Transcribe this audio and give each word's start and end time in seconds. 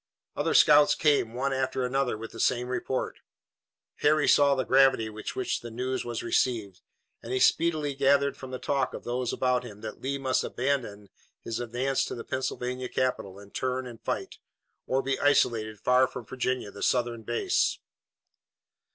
Other 0.35 0.55
scouts 0.55 0.95
came, 0.95 1.35
one 1.35 1.53
after 1.53 1.85
another, 1.85 2.17
with 2.17 2.31
the 2.31 2.39
same 2.39 2.69
report. 2.69 3.19
Harry 3.97 4.27
saw 4.27 4.55
the 4.55 4.63
gravity 4.65 5.11
with 5.11 5.35
which 5.35 5.59
the 5.59 5.69
news 5.69 6.03
was 6.03 6.23
received, 6.23 6.81
and 7.21 7.31
he 7.31 7.39
speedily 7.39 7.93
gathered 7.93 8.35
from 8.35 8.49
the 8.49 8.57
talk 8.57 8.95
of 8.95 9.03
those 9.03 9.31
about 9.31 9.63
him 9.63 9.81
that 9.81 10.01
Lee 10.01 10.17
must 10.17 10.43
abandon 10.43 11.11
his 11.43 11.59
advance 11.59 12.03
to 12.05 12.15
the 12.15 12.23
Pennsylvania 12.25 12.89
capital 12.89 13.37
and 13.37 13.53
turn 13.53 13.85
and 13.85 14.01
fight, 14.01 14.39
or 14.87 15.03
be 15.03 15.19
isolated 15.19 15.79
far 15.79 16.07
from 16.07 16.25
Virginia, 16.25 16.71
the 16.71 16.81
Southern 16.81 17.21
base. 17.21 17.77